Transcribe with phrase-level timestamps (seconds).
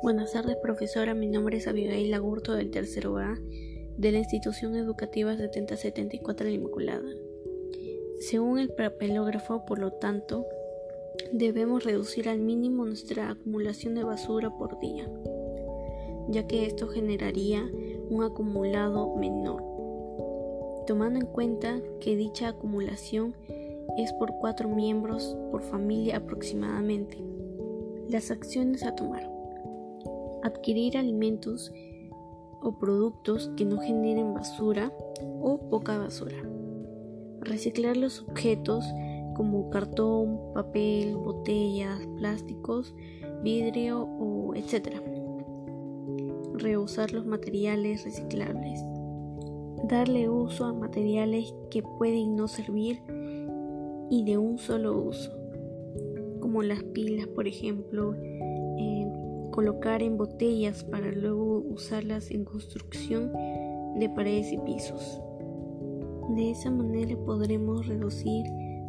[0.00, 1.12] Buenas tardes, profesora.
[1.12, 3.36] Mi nombre es Abigail Agurto del tercero A
[3.96, 7.10] de la Institución Educativa 7074 La Inmaculada.
[8.20, 10.46] Según el papelógrafo, por lo tanto,
[11.32, 15.10] debemos reducir al mínimo nuestra acumulación de basura por día,
[16.28, 17.68] ya que esto generaría
[18.08, 19.64] un acumulado menor,
[20.86, 23.34] tomando en cuenta que dicha acumulación
[23.96, 27.18] es por cuatro miembros por familia aproximadamente.
[28.08, 29.37] Las acciones a tomar.
[30.42, 31.72] Adquirir alimentos
[32.62, 34.92] o productos que no generen basura
[35.40, 36.36] o poca basura.
[37.40, 38.84] Reciclar los objetos
[39.34, 42.94] como cartón, papel, botellas, plásticos,
[43.42, 45.00] vidrio o etc.
[46.54, 48.82] Reusar los materiales reciclables.
[49.84, 53.00] Darle uso a materiales que pueden no servir
[54.10, 55.30] y de un solo uso,
[56.40, 58.14] como las pilas, por ejemplo,
[59.58, 63.32] colocar en botellas para luego usarlas en construcción
[63.98, 65.20] de paredes y pisos.
[66.28, 68.44] De esa manera podremos reducir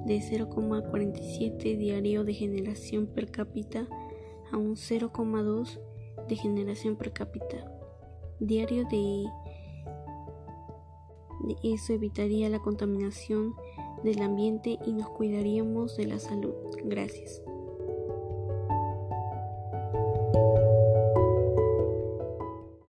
[0.06, 3.88] de 0,47 diario de generación per cápita
[4.52, 5.80] a un 0,2
[6.28, 7.66] de generación per cápita
[8.40, 9.26] diario de,
[11.64, 13.56] eso evitaría la contaminación
[14.04, 16.54] del ambiente y nos cuidaríamos de la salud.
[16.86, 17.42] Gracias.